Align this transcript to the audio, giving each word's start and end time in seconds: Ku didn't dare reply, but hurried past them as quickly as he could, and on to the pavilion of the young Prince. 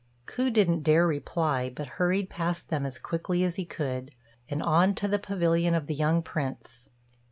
Ku 0.25 0.49
didn't 0.49 0.81
dare 0.81 1.05
reply, 1.05 1.69
but 1.69 1.87
hurried 1.99 2.27
past 2.27 2.69
them 2.69 2.87
as 2.87 2.97
quickly 2.97 3.43
as 3.43 3.57
he 3.57 3.65
could, 3.65 4.09
and 4.49 4.63
on 4.63 4.95
to 4.95 5.07
the 5.07 5.19
pavilion 5.19 5.75
of 5.75 5.85
the 5.85 5.93
young 5.93 6.23
Prince. 6.23 6.89